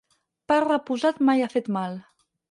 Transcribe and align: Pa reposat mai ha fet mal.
Pa 0.51 0.55
reposat 0.63 1.21
mai 1.29 1.43
ha 1.43 1.49
fet 1.57 1.69
mal. 1.77 1.99